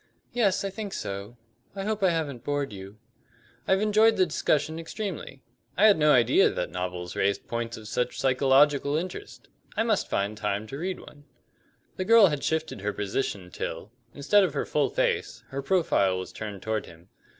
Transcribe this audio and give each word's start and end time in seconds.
"Yes, 0.33 0.65
I 0.65 0.71
think 0.71 0.93
so. 0.93 1.37
I 1.75 1.83
hope 1.83 2.01
I 2.01 2.09
haven't 2.09 2.43
bored 2.43 2.73
you?" 2.73 2.97
"I've 3.67 3.81
enjoyed 3.81 4.17
the 4.17 4.25
discussion 4.25 4.79
extremely. 4.79 5.43
I 5.77 5.85
had 5.85 5.95
no 5.99 6.11
idea 6.11 6.49
that 6.49 6.71
novels 6.71 7.15
raised 7.15 7.47
points 7.47 7.77
of 7.77 7.87
such 7.87 8.19
psychological 8.19 8.95
interest. 8.97 9.47
I 9.77 9.83
must 9.83 10.09
find 10.09 10.35
time 10.35 10.65
to 10.65 10.79
read 10.79 10.99
one." 10.99 11.25
The 11.97 12.05
girl 12.05 12.25
had 12.29 12.43
shifted 12.43 12.81
her 12.81 12.93
position 12.93 13.51
till, 13.51 13.91
instead 14.11 14.43
of 14.43 14.55
her 14.55 14.65
full 14.65 14.89
face, 14.89 15.43
her 15.49 15.61
profile 15.61 16.17
was 16.17 16.31
turned 16.31 16.63
toward 16.63 16.87
him. 16.87 17.09